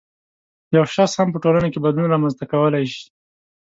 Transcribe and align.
یو 0.75 0.85
شخص 0.95 1.13
هم 1.19 1.27
په 1.31 1.39
ټولنه 1.43 1.67
کې 1.71 1.83
بدلون 1.85 2.07
رامنځته 2.13 2.43
کولای 2.51 2.85
شي 2.93 3.05